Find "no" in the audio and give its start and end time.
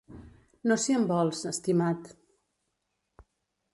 0.69-0.77